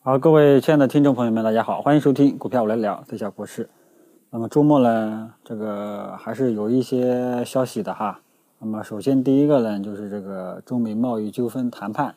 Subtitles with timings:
[0.00, 3.68] 好，各位亲爱的听众朋友们，大家好，欢迎收听股票我来聊，这下国事。
[4.30, 8.20] 那么周末呢，这个还是有一些消息的哈。
[8.60, 12.14] 那么首先第一个呢，就是这个中美贸易纠纷谈判，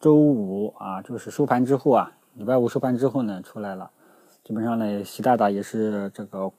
[0.00, 3.88] 周五啊，就是收盘之后啊，礼拜五收盘之后呢，出来了。
[4.42, 6.50] 基本上呢，习大大也是这个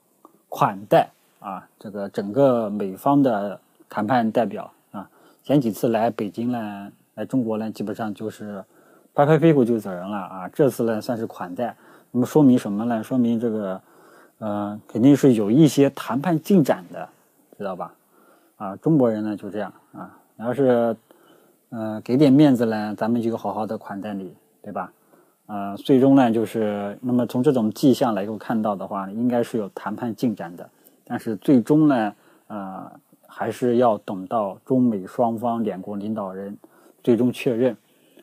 [0.48, 1.10] 款待
[1.40, 5.10] 啊，这个整个美方的谈判代表啊，
[5.42, 8.64] 前几次来北京呢，来中国呢，基本上就是。
[9.12, 10.48] 拍拍屁股就走人了啊！
[10.52, 11.74] 这次呢算是款待，
[12.12, 13.02] 那么说明什么呢？
[13.02, 13.80] 说明这个，
[14.38, 17.08] 呃，肯定是有一些谈判进展的，
[17.58, 17.92] 知道吧？
[18.56, 20.96] 啊，中国人呢就这样啊，你要是，
[21.70, 24.32] 呃，给点面子呢，咱们就好好的款待你，
[24.62, 24.92] 对吧？
[25.46, 30.70] 呃，最终呢就是，那么从这种迹象来够看到的话，应该是有谈判进展的，
[31.04, 32.14] 但是最终呢，
[32.46, 32.90] 呃，
[33.26, 36.56] 还是要等到中美双方两国领导人
[37.02, 37.76] 最终确认。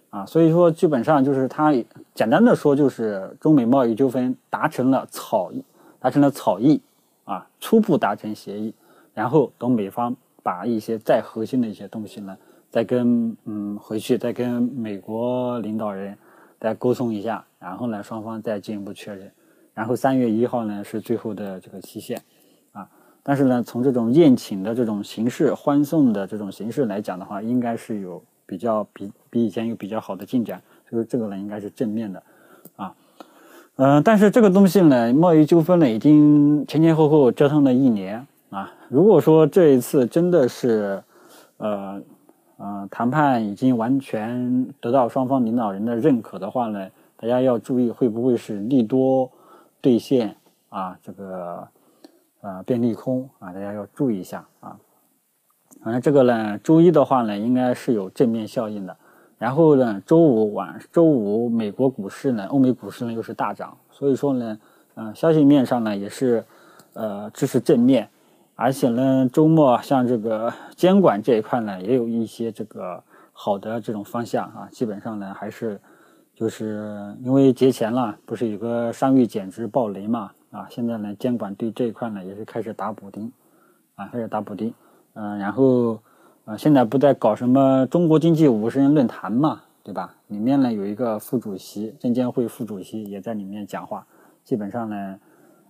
[0.09, 1.73] 啊，所以说基本上就是他
[2.13, 5.51] 简单的说，就是中美贸易纠纷达成了草，
[5.99, 6.81] 达成了草议，
[7.25, 8.73] 啊，初步达成协议，
[9.13, 12.37] 然后等美方把一些再核心的一些东西呢，
[12.71, 16.17] 再跟嗯回去再跟美国领导人
[16.57, 19.29] 再沟通一下，然后呢双方再进一步确认，
[19.73, 22.21] 然后三月一号呢是最后的这个期限，
[22.71, 22.89] 啊，
[23.21, 28.23] 但是呢从这种宴请的这种形式、欢送的这种形式来讲的话，应该是有。
[28.47, 30.59] 比较比比以前有比较好的进展，
[30.89, 32.23] 所以这个呢应该是正面的，
[32.77, 32.95] 啊，
[33.75, 38.73] 嗯，但是这个东西呢，贸易纠纷呢已经前前后后折腾了一年啊。
[38.89, 41.03] 如果说这一次真的是，
[41.57, 42.01] 呃，
[42.57, 49.29] 呃，谈判已经完全得到双方领导人的认可的话呢，大家要注意会不会是利多
[49.81, 50.35] 兑现
[50.69, 50.97] 啊？
[51.03, 51.67] 这个，
[52.41, 53.51] 呃，变利空啊？
[53.51, 54.77] 大家要注意一下啊。
[55.87, 58.93] 反正这个呢，周一的话呢，应该是有正面效应的。
[59.37, 64.59] 然后呢，周五晚，周五美国股市呢，欧美股市呢又是大涨，所以说呢，
[64.95, 66.43] 嗯，消息面上呢也是，
[66.91, 68.05] 呃，支持正面。
[68.55, 74.67] 而且呢，周末像这个 监管这一块呢，也有一些这个好的这种方向啊。
[74.69, 75.79] 基本上呢，还是
[76.35, 83.31] 就是因为节前了，不是有个商誉减值暴雷嘛，啊，现在呢，监管对这一块呢也是开始打补丁，
[83.95, 84.73] 啊，开始打补丁。
[85.19, 85.99] 嗯，然后，
[86.45, 90.13] 呃，现在不在搞什么中国经济五十人论坛嘛，对吧？
[90.27, 94.05] 里面呢有一个副主席，证监会副主席也在里面讲话。
[94.43, 95.19] 基本上呢，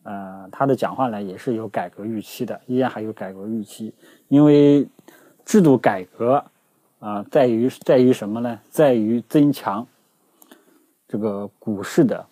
[0.04, 3.94] 呃，他的讲话呢也是有改革预期的，依然还有改革预期。
[4.28, 4.86] 因为
[5.46, 6.44] 制度改革
[7.00, 8.60] 啊，在于在于什么呢？
[8.70, 9.88] 在于增强
[11.08, 12.26] 这个股市的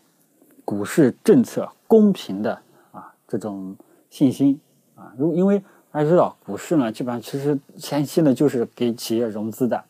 [0.66, 2.60] 股市政策公平的
[2.92, 3.74] 啊这种
[4.10, 4.60] 信心
[4.96, 5.14] 啊。
[5.18, 5.64] 如因为。
[5.96, 9.82] 大家知道，股市呢，基本上其实前期呢就是给企业融资的，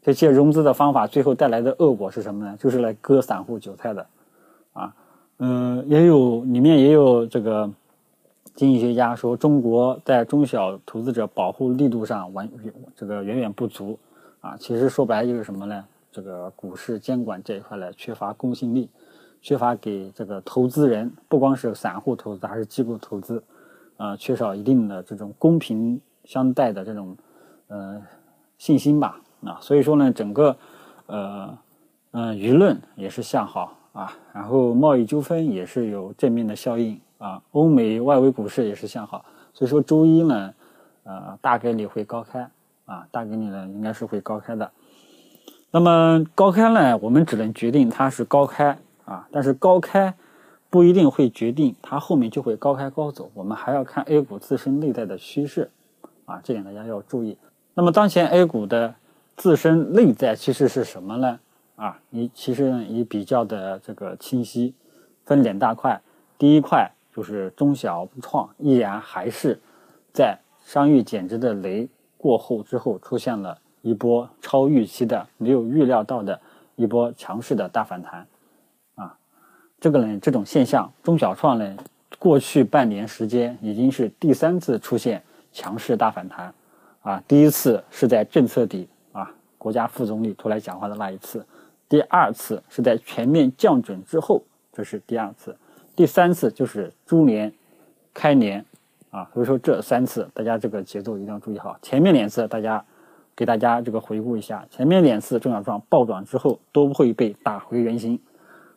[0.00, 2.56] 这些融资的方法最后带来的恶果是什么呢？
[2.58, 4.06] 就是来割散户韭菜的，
[4.72, 4.94] 啊，
[5.36, 7.70] 嗯，也有里面也有这个
[8.54, 12.48] 经济学家说，中国在中小投资者保护力度上完
[12.96, 13.98] 这个远远不足，
[14.40, 15.84] 啊，其实说白了就是什么呢？
[16.10, 18.88] 这个股市监管这一块呢缺乏公信力，
[19.42, 23.42] 缺乏给这个投资人，不光是散户投资还是机构投资。
[24.00, 27.14] 呃，缺少一定的这种公平相待的这种
[27.68, 28.00] 呃
[28.56, 30.56] 信心吧，啊，所以说呢，整个
[31.04, 31.58] 呃
[32.12, 39.22] 嗯舆论也是向好啊，然后贸易纠纷也是有正面的效应啊，欧美外围股市也是向好，
[39.52, 40.54] 所以说周一呢，
[41.04, 42.50] 呃大概率会高开
[42.86, 44.70] 啊，大概率呢应该是会高开的。
[45.70, 50.14] 那么高开呢，我们只能决定它是高开啊，但是高开。
[50.70, 55.68] 不一定会决定它后面就会高开高走，我们还要看 A 股自身内在的趋势，
[56.24, 57.36] 啊，这点大家要注意。
[57.74, 58.94] 那么当前 A 股的
[59.36, 61.40] 自身内在趋势是什么呢？
[61.74, 64.72] 啊，你其实呢也比较的这个清晰，
[65.24, 66.00] 分两大块。
[66.38, 69.58] 第一块就是中小创依然还是
[70.12, 76.40] 在商誉减值的雷过后之后，出现了一波超预期的、没有预料到的
[76.76, 78.26] 一波强势的大反弹。
[79.80, 81.76] 这个呢，这种现象，中小创呢，
[82.18, 85.22] 过去半年时间已经是第三次出现
[85.52, 86.52] 强势大反弹，
[87.00, 91.42] 啊，第一次是在政策底啊，国家副总理出来讲话的那一次，
[91.88, 95.56] 第二次是在全面降准之后，这是第二次，
[95.96, 97.50] 第三次就是猪年
[98.12, 98.62] 开年，
[99.10, 102.84] 啊，所以说这三次大家这个节奏一定要注意好，前面两次大家
[103.34, 108.20] 给大家这个回顾一下，前面两次中小创暴涨之后都会被打回原形。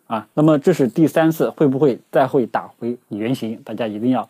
[0.07, 3.59] 啊，那么这是第三次，会不会再会打回原形？
[3.63, 4.27] 大家一定要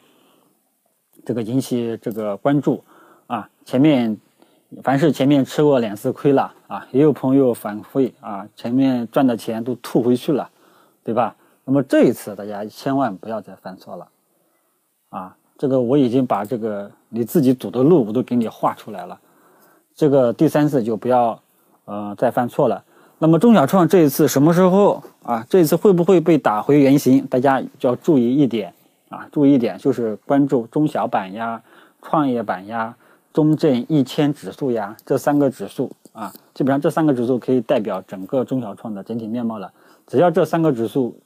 [1.25, 2.83] 这个引起这个关注
[3.27, 3.49] 啊！
[3.65, 4.15] 前面
[4.83, 10.49] 凡是前面吃过两次亏了啊，也有朋友反馈啊，前面赚的钱都吐回去了
[11.03, 11.35] 对吧？
[11.65, 14.07] 那么这一次大家千万不要再犯错了，
[15.09, 19.19] 啊，这个我已经把这个你自己走的路我都给你画出来了，
[19.95, 21.41] 这个第三次就不要
[21.85, 22.83] 呃再犯错了。
[23.23, 25.45] 那么中小创这一次什么时候啊？
[25.49, 27.25] 这一次会不会被打回原形？
[27.27, 28.73] 大家就要注意一点
[29.07, 31.61] 啊，注意一点就是关注中小板呀、
[32.01, 32.93] 创业板呀、
[33.31, 39.71] 中证一千指数呀这三个指数啊，基本上这三个指数可以代表整个中小创的整体面貌了。
[40.05, 41.17] 只要这三个指数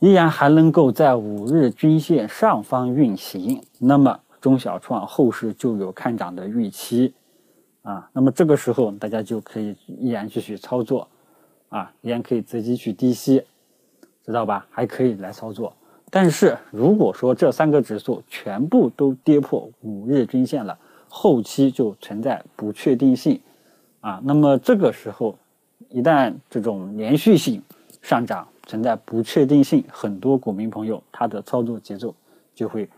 [0.00, 7.14] 依然还能够在五日均线上方运行，那么中小创后市就有看涨的预期。
[7.90, 11.08] 啊，那么这个时候大家就可以依然继续操作，
[11.70, 13.42] 啊，依然可以择机去低吸，
[14.24, 14.64] 知道吧？
[14.70, 15.74] 还可以来操作。
[16.08, 20.78] 但是如果说这三个指数全部都跌破五日均线了，
[21.08, 23.40] 后期就存在不确定性，
[24.00, 25.36] 啊，那么这个时候
[25.88, 27.60] 一旦这种连续性
[28.02, 32.14] 上涨存在不确定性，很多股民朋友他的操作节奏
[32.54, 32.88] 就会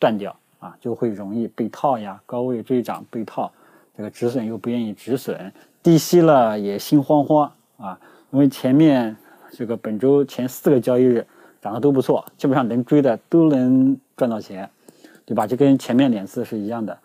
[0.00, 3.52] 断掉，啊，就会容易被套呀，高位追涨被套。
[3.98, 5.52] 这个止损又不愿意止损，
[5.82, 7.98] 低吸了也心慌慌啊！
[8.30, 9.16] 因为前面
[9.50, 11.26] 这个本周前四个交易日
[11.60, 14.70] 涨得都不错，基本上能追的都能赚到钱，
[15.26, 15.48] 对吧？
[15.48, 16.96] 就跟前面两次是一样的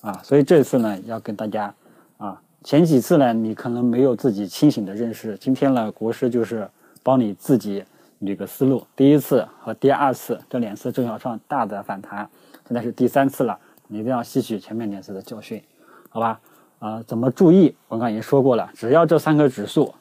[0.00, 0.20] 啊！
[0.24, 1.72] 所以这次呢，要跟大家
[2.18, 6.68] 啊，前几次呢，你可能没有自己清醒的认识，今天呢，国师就是
[7.04, 7.84] 帮你自己
[8.22, 8.84] 捋个思路。
[8.96, 12.28] 第一次和第二次这两次中小创大的反弹，
[12.66, 13.56] 现在是第三次了，
[13.86, 15.62] 你一定要吸取前面两次的教训。
[16.10, 16.40] 好吧，
[16.80, 17.74] 啊，怎么注意？
[17.88, 19.94] 我刚才已经说过了，只要这三个指数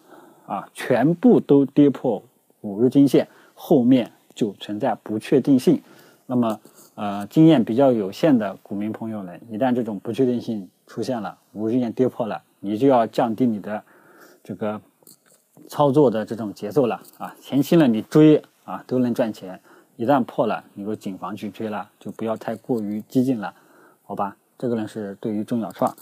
[0.46, 2.22] 啊全部都跌破
[2.62, 5.82] 五日均线，后面就存在不确定性。
[6.26, 6.60] 那么，
[6.96, 13.84] 呃，经验比较有限的股民朋友们，一旦这种不确定性出现了，五日均线跌破了，你就要降低你的
[14.44, 14.82] 这个
[15.68, 17.36] 操作的这种节奏了啊。
[17.40, 19.60] 前期呢，你追啊都能赚钱，
[19.96, 23.54] 一旦破了，你就谨防去追了，就不要太过于激进了，
[24.04, 24.36] 好吧？
[24.60, 25.96] 这个呢是对于中小创，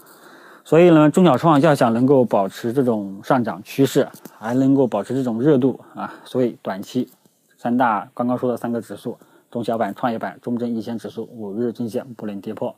[0.64, 7.08] 所以呢中小创要想能够保持这种上涨趋势，还能够保持这种热度啊，所以短期
[7.56, 9.16] 三大刚刚说的三个指数，
[9.48, 12.74] 中小板、创业板、中证一千指数五日均线不能跌破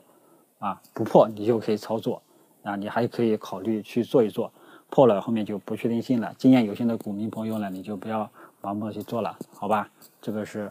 [0.58, 2.20] 啊，不破你就可以操作
[2.62, 4.52] 啊，你还可以考虑去做一做，
[4.90, 6.30] 破了后面就不确定性了。
[6.36, 8.28] 经验有限的股民朋友呢，你就不要
[8.60, 9.88] 盲目去做了，好吧？
[10.20, 10.70] 这个是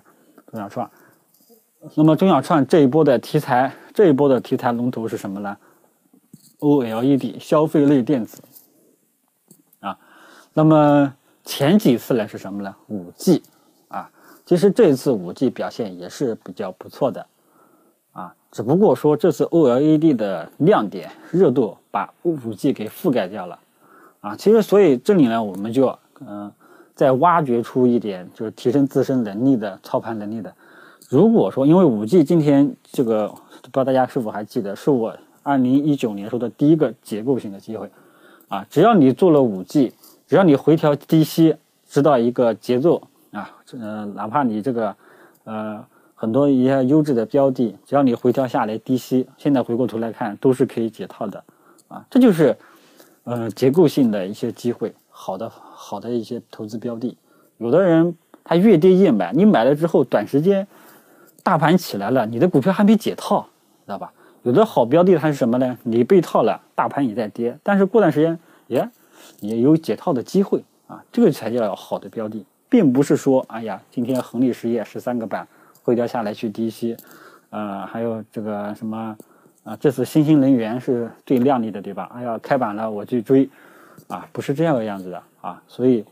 [0.51, 0.88] 中小创。
[1.95, 5.55] 那么中小创这一波的题材，这一波的题材龙头是什么呢
[6.59, 8.41] ？OLED 消费类电子
[9.79, 9.97] 啊。
[10.53, 11.13] 那么
[11.45, 13.41] 前几次呢是什么呢？5G
[13.87, 14.11] 啊。
[14.45, 17.25] 其实这一次 5G 表现也是比较不错的
[18.11, 18.35] 啊。
[18.51, 23.57] 只不过说这次 OLED 的亮点热度把 5G 给覆盖掉了
[24.19, 24.35] 啊。
[24.35, 25.97] 其实所以这里呢，我们就
[26.27, 26.51] 嗯
[26.93, 30.53] 再挖掘出一点，就是提升自身能力的操盘能力的。
[31.09, 35.11] 如果说因为五 G 今天这个不知道大家是否还记得，是我
[35.41, 37.89] 二零一九年说的第一个结构性的机会，
[38.47, 39.91] 啊，只要你做了五 G，
[40.27, 41.56] 只要你回调低吸，
[41.89, 43.01] 知道一个节奏
[43.31, 44.95] 啊，呃，哪怕你这个
[45.45, 45.83] 呃
[46.13, 51.44] 很多一些优质的标的，只要你回调下来低吸，现在回过头来看都是可以解套的，
[51.88, 52.55] 啊，这就是
[53.23, 57.17] 呃结构性的一些机会，好的好的一些投资标的，
[57.57, 60.67] 有的人他越跌越买，你买了之后短时间。
[61.43, 63.41] 大盘起来了，你的股票还没解套，
[63.86, 64.12] 知道吧？
[64.43, 65.77] 有的好标的它是什么呢？
[65.84, 68.89] 你被套了，大盘也在跌，但是过段时间，耶，
[69.41, 75.46] 也有解套的机会啊，这个才叫好的标的，并不是说，哎呀，今天恒力实业十三个板
[75.84, 76.96] 回调下来去低吸，
[77.50, 79.17] 呃，还有这个什么
[79.65, 82.10] 啊，这次新兴能源是最靓丽的，对吧？
[82.15, 83.50] 哎呀，开板了我去追，
[84.08, 86.05] 啊，不是这样的样子的啊，所以，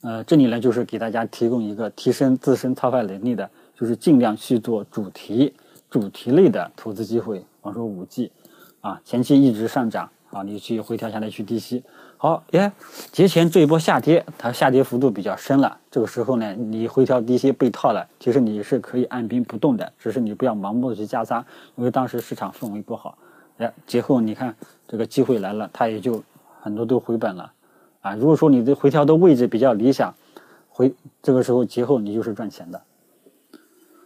[0.00, 3.50] 呃，这里呢就是给大家提供一个提升自身操盘能力的。
[3.80, 5.54] 就是尽量去做主题、
[5.88, 8.30] 主题类的投资机会，比方说五 G，
[8.82, 11.82] 啊，前期一直上涨，啊，你去回调下来去低吸，
[12.18, 12.70] 好，耶，
[13.10, 21.42] 节前这一波下跌，它下跌幅度比较深了，这个时候呢，你回调低吸被套了，其实你是可以按兵不动的，只是你不要盲目的去加仓，
[21.76, 23.16] 因为当时市场氛围不好，
[23.56, 24.54] 哎，节后你看
[24.86, 26.22] 这个机会来了，它也就
[26.60, 27.50] 很多都回本了，
[28.02, 30.14] 啊，如果说你的回调的位置比较理想，
[30.68, 32.78] 回这个时候节后你就是赚钱的。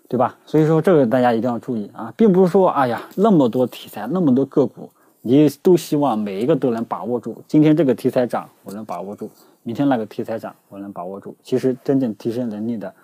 [0.09, 0.37] 对吧？
[0.45, 4.91] 所以说这个大家一定要注意啊，并不是说哎呀那么多题材那么多个股，
[5.23, 7.43] 你都希望每一个都能把握住。
[7.49, 9.27] 今天这个题材涨，我能把握住；
[9.63, 11.35] 明天那个题材涨，我能把握住。
[11.43, 12.95] 其实真正提升能力的，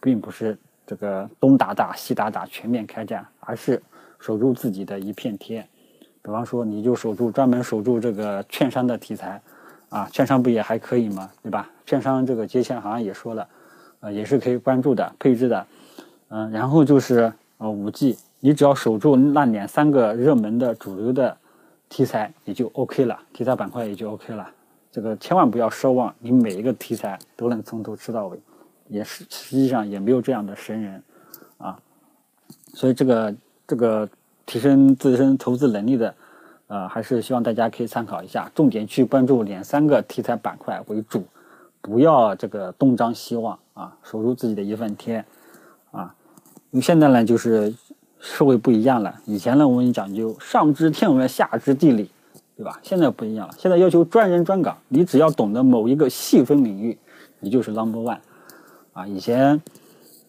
[0.00, 0.56] 并不是
[0.86, 3.82] 这个东打打西打打全面开战，而是
[4.20, 5.66] 守住自己的一片天。
[6.22, 9.40] 比方说，你就守住专门守住这个券商的题材
[9.88, 11.28] 啊，券商不也还可以吗？
[11.42, 11.68] 对吧？
[11.86, 13.48] 券商这个节前好像也说了，
[14.00, 15.66] 呃，也是可以关注的、配置的。
[16.34, 21.36] 嗯，然后就是呃五 G，你只要守住那两三个热门的主流的
[21.90, 24.48] 题材，也就 OK 了，题材板块也就 OK 了。
[24.90, 28.40] 这个千万不要奢望你每一个题材都能从头吃到尾，
[28.88, 31.02] 也是实际上也没有这样的神人
[31.58, 31.78] 啊。
[32.72, 33.34] 所以这个
[33.66, 34.08] 这个
[34.46, 36.14] 提升自身投资能力的。
[36.68, 41.22] 呃，还是希望大家可以参考一下，重点去关注两三个题材板块为主，
[41.82, 45.22] 不要这个东张西望啊，守住自己的一份天。
[46.72, 47.72] 因为现在呢，就是
[48.18, 52.10] 社会不一样了，以前呢我们讲究上知天文下知地理，
[52.56, 52.78] 对吧？
[52.82, 56.98] 现在不一样了，现在要求专人专岗，你只要懂得某一个细分领域，
[57.40, 58.18] 你就是 number one
[58.92, 59.06] 啊。
[59.06, 59.62] 以前，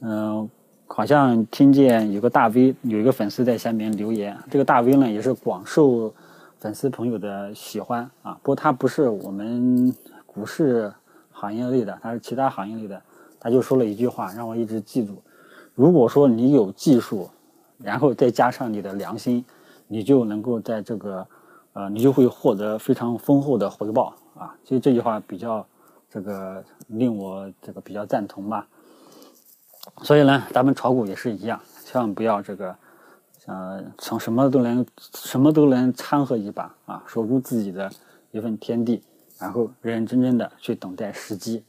[0.01, 0.49] 嗯。
[0.85, 6.13] 好像听见有个大 V 有一个粉丝在下面留言，这个大 V 呢也是广受
[6.59, 8.37] 粉丝朋友的喜欢啊。
[8.43, 9.91] 不过他不是我们
[10.27, 10.93] 股市
[11.31, 13.01] 行业类的，他是其他行业类的。
[13.39, 15.19] 他就说了一句话，让我一直记住：
[15.75, 17.29] 如果说你有技术，
[17.77, 19.43] 然后再加上你的良心，
[19.87, 21.27] 你就能够在这个
[21.73, 24.55] 呃，你就会获得非常丰厚的回报啊。
[24.63, 25.65] 其实这句话比较
[26.09, 28.67] 这个令我这个比较赞同吧。
[30.03, 32.75] 所以呢，咱们炒股也是一样，千万不要这个，
[33.47, 37.91] 呃，从什么都能什么都能掺和一把啊，守住自己的
[38.31, 39.01] 一份天地，
[39.39, 41.63] 然后认认真真的去等待时机，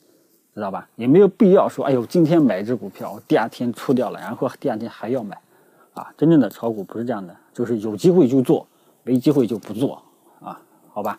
[0.55, 0.89] 知道吧？
[0.97, 5.37] 也没有必要说，哎呦，今天买一只股票，第二天出掉了，然后第二天还要买，
[5.95, 8.67] 啊，真正的炒股不是这样的，就是有机会就做，
[9.03, 10.01] 没机会就不做，
[10.41, 10.61] 啊，
[10.93, 11.19] 好吧？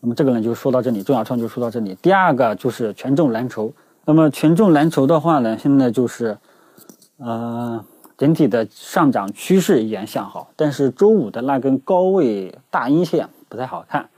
[0.00, 1.94] 那么这个呢，就说到这里，中小创就说到这里。
[2.02, 3.72] 第二个就是权重蓝筹。
[4.04, 6.36] 那么权重蓝筹的话呢，现在就是，
[7.18, 7.84] 呃，
[8.16, 14.08] 整体的上涨趋势依然向好，但是周五的那根高位大阴线不太好看。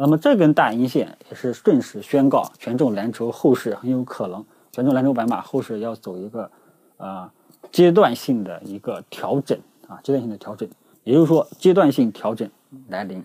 [0.00, 4.42] 那么这根大阴线也是顺势宣告权重蓝筹后市很有可能，
[4.72, 6.50] 权重蓝筹白马后市要走一个
[6.96, 7.30] 呃
[7.70, 10.66] 阶段性的一个调整啊，阶段性的调整，
[11.04, 12.48] 也就是说阶段性调整
[12.88, 13.22] 来临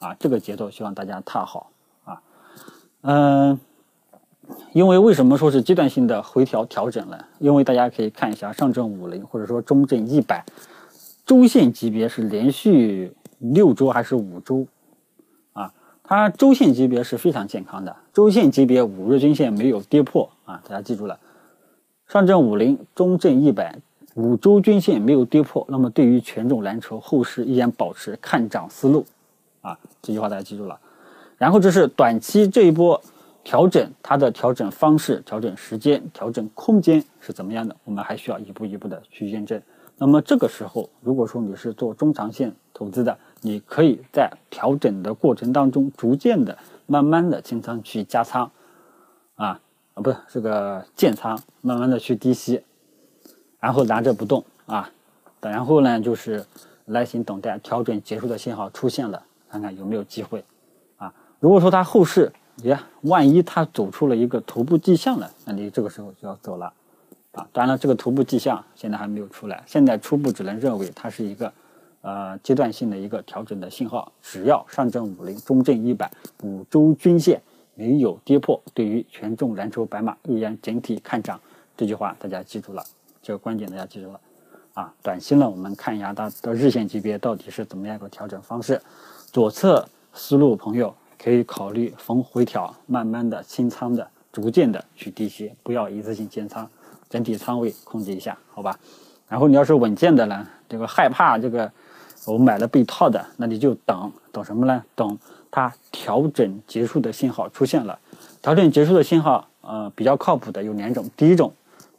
[0.00, 1.70] 啊，这个节奏希望大家踏好
[2.04, 2.20] 啊，
[3.02, 3.58] 嗯。
[4.72, 7.18] 因为为什么说是阶段性的回调调整呢？
[7.40, 10.44] 因为大家可以看一下上证五零或者说中证一百
[11.24, 14.64] 周线级别是连续六周还是五周？
[16.06, 21.18] 它周线级别是非常健康的，周线级别五日均线没有跌破啊，大家记住了，
[22.08, 23.76] 上证五零、中证一百
[24.14, 29.04] 五周均线没有跌破，那么对于权重蓝筹后市依然保持看涨思路
[29.62, 30.78] 啊，这句话大家记住了。
[31.36, 33.00] 然后这是短期这一波。
[33.46, 37.76] 调整它的调整方式、调整时间、调整空间是怎么样的？
[37.84, 39.62] 我们还需要一步一步的去验证。
[39.98, 48.50] 那么这个时候，如果说你是做中长线投资的，你可以在调整的过程当中，逐渐的、慢慢的清仓去加仓，
[49.36, 49.60] 啊
[49.94, 52.62] 啊，不是这个建仓，慢慢的去低吸，
[53.58, 54.90] 然后拿着不动啊，
[55.40, 56.44] 然后呢就是
[56.84, 60.44] 耐心等待调整结束的信号出现了，看看有没有机会。
[60.98, 61.12] 啊。
[61.40, 62.30] 如果说它后市，
[62.64, 66.70] 耶，万一它走出了一个头部迹象了，那你这个时候就要走了，
[67.36, 71.52] 啊，当然了，这个头部迹象现在还没有出来，现在初步只能认为它是一个，
[72.00, 74.10] 呃，阶段性的一个调整的信号。
[74.20, 76.10] 只要上证五零、中证一百
[76.42, 77.40] 五周均线
[77.74, 81.38] 没有跌破，对于权重蓝筹白马依然整体看涨。
[81.76, 82.82] 这句话大家记住了，
[83.22, 84.20] 这个观点大家记住了，
[84.74, 88.80] 啊，短期呢，我们看一下它的日线级别到底是怎么样一个调整方式。
[89.30, 90.94] 左侧思路朋友。
[91.18, 96.68] 可以考虑逢回调，慢慢的清仓的，逐渐的去低吸，不要一次性建仓，
[97.08, 98.78] 整体仓位控制一下，好吧？
[99.28, 101.70] 然后你要是稳健的呢，这个害怕这个
[102.26, 104.84] 我买了被套的，那你就等等什么呢？
[104.94, 105.18] 等
[105.50, 107.98] 它调整结束的信号出现了。
[108.42, 111.08] 调整结束的信号，呃，比较靠谱的有两种。
[111.16, 111.52] 第一种，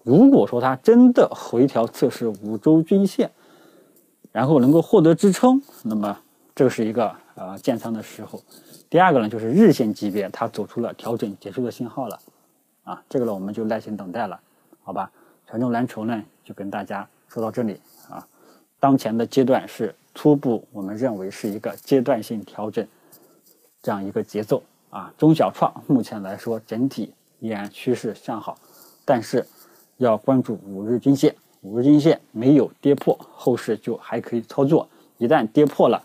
[0.03, 3.29] 如果说它真的回调测试五周均线，
[4.31, 6.17] 然后能够获得支撑，那么
[6.55, 8.41] 这是一个呃建仓的时候。
[8.89, 12.19] 第二个呢，就是日线级别它走出了调整结束的信号了，
[12.83, 14.39] 啊，这个呢我们就耐心等待了，
[14.87, 15.11] 好吧？
[15.45, 17.77] 权重蓝筹呢就跟大家说到这里
[18.09, 18.25] 啊，
[18.79, 22.87] 当前的阶段是初步，我们认为是一个阶段性调整
[23.81, 25.13] 这样一个节奏啊。
[25.17, 28.57] 中小创目前来说整体依然趋势向好，
[29.03, 29.45] 但是
[29.97, 36.01] 要关注五日均线，五日均线没有跌破，后市就还可以操作，一旦跌破了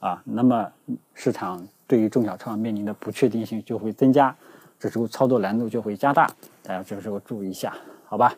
[0.00, 0.68] 啊，那么
[1.14, 1.64] 市场。
[1.86, 4.34] 对于中小创面临的不确定性就会增加，
[4.80, 6.26] 这时候操作难度就会加大，
[6.66, 8.34] 大家这个时候注意一下，好吧？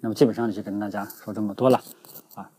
[0.00, 1.80] 那么基本上就跟大家说这么多了，
[2.34, 2.50] 啊，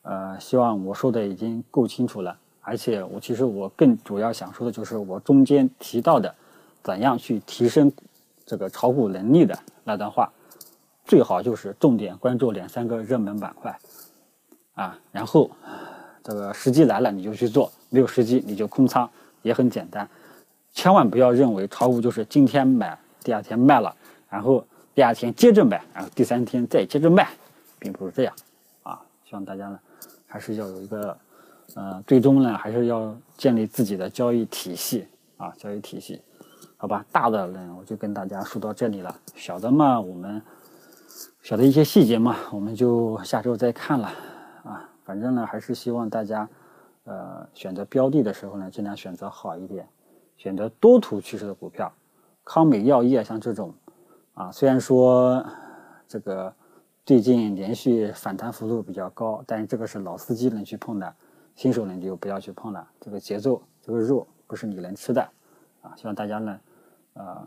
[0.00, 6.34] 呃，希望我说的已经够清楚了，而且我其实我更主要想说的就是我中间提到的，
[6.82, 7.92] 怎样去提升
[8.46, 10.32] 这个炒股能力的那段话，
[11.04, 13.78] 最好就是重点关注两三个热门板块，
[14.76, 15.50] 啊，然后
[16.24, 19.08] 这个时机来了你就去做，没有时机你就空仓，
[19.42, 20.08] 也很简单。
[20.72, 23.94] 千万不要认为炒股就是今天买，第二天卖了，
[24.28, 27.28] 然后第二天接着买，然后第三天再接着卖，
[27.78, 28.34] 并不是这样
[28.82, 29.00] 啊。
[29.24, 29.78] 希望大家呢
[30.26, 31.16] 还是要有一个。
[31.76, 36.20] 呃，最终呢，还是要建立自己的交易体系啊，交易体系，
[36.76, 37.06] 好吧？
[37.12, 39.16] 大的呢，我就跟大家说到这里了。
[39.36, 40.42] 小的嘛，我们
[41.44, 44.12] 小的一些细节嘛，我们就下周再看了
[44.64, 44.90] 啊。
[45.04, 46.48] 反正呢，还是希望大家
[47.04, 49.88] 呃选择标的的时候呢，尽量选择好一点，
[50.36, 51.92] 选择多头趋势的股票。
[52.44, 53.74] 康美药业像这种
[54.34, 55.44] 啊，虽然说
[56.08, 56.54] 这个
[57.04, 61.14] 最近连续反弹幅度比较高，但是这个是老司机能去碰的。
[61.56, 65.20] 新手呢就不要去碰了，这个节奏，这个肉不是你能吃的，
[65.82, 66.60] 啊，希望大家呢，
[67.12, 67.46] 呃，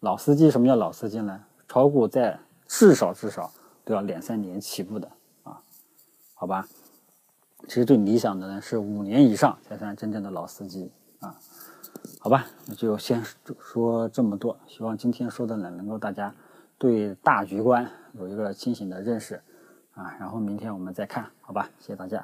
[0.00, 1.42] 老司机，什么叫老司机呢？
[1.66, 3.50] 炒股在至少至少
[3.82, 5.10] 都要两三年起步的，
[5.42, 5.60] 啊，
[6.34, 6.68] 好吧？
[7.66, 11.34] 其实最理想的呢是五年以上才算真正的老司机，啊，
[12.22, 12.44] 好吧？
[12.66, 13.24] 那就先
[13.58, 16.34] 说这么多，希望今天说的呢能够大家
[16.76, 19.40] 对大局观有一个清醒的认识，
[19.94, 21.70] 啊，然后明天我们再看，好吧？
[21.78, 22.22] 谢谢大家。